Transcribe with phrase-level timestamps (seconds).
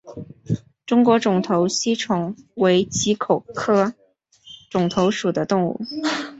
[0.87, 3.93] 中国肿头吸虫为棘口科
[4.71, 5.79] 肿头属的动物。